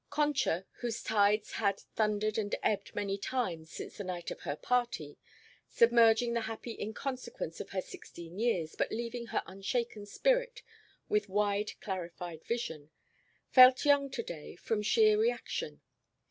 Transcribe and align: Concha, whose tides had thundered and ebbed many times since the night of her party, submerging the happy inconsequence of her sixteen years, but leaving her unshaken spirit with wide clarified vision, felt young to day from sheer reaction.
Concha, 0.09 0.65
whose 0.79 1.03
tides 1.03 1.51
had 1.51 1.79
thundered 1.79 2.39
and 2.39 2.55
ebbed 2.63 2.95
many 2.95 3.19
times 3.19 3.71
since 3.71 3.97
the 3.97 4.03
night 4.03 4.31
of 4.31 4.39
her 4.39 4.55
party, 4.55 5.19
submerging 5.67 6.33
the 6.33 6.41
happy 6.49 6.71
inconsequence 6.81 7.59
of 7.61 7.69
her 7.69 7.81
sixteen 7.83 8.39
years, 8.39 8.73
but 8.75 8.89
leaving 8.91 9.27
her 9.27 9.43
unshaken 9.45 10.07
spirit 10.07 10.63
with 11.07 11.29
wide 11.29 11.73
clarified 11.81 12.43
vision, 12.43 12.89
felt 13.51 13.85
young 13.85 14.09
to 14.09 14.23
day 14.23 14.55
from 14.55 14.81
sheer 14.81 15.19
reaction. 15.19 15.81